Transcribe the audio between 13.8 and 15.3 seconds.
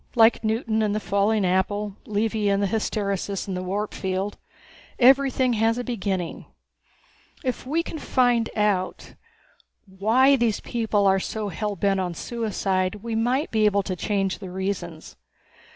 to change the reasons.